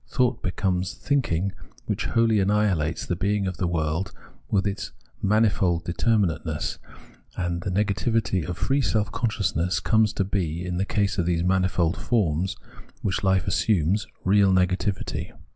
Thought 0.07 0.41
becomes 0.41 0.95
thinking 0.95 1.51
which 1.85 2.05
wholly 2.07 2.39
annihilates 2.39 3.05
the 3.05 3.15
being 3.15 3.45
of 3.45 3.57
the 3.57 3.67
world 3.67 4.11
with 4.49 4.65
its 4.65 4.91
manifold 5.21 5.85
determinateness, 5.85 6.79
and 7.37 7.61
the 7.61 7.69
negativity 7.69 8.43
of 8.43 8.57
free 8.57 8.81
self 8.81 9.11
consciousness 9.11 9.79
comes 9.79 10.11
to 10.13 10.23
be, 10.23 10.65
in 10.65 10.77
the 10.77 10.85
case 10.85 11.19
of 11.19 11.27
these 11.27 11.43
manifold 11.43 11.97
forms 11.97 12.55
which 13.03 13.17
hfe 13.17 13.45
assumes, 13.45 14.07
real 14.23 14.51
negativity. 14.51 15.33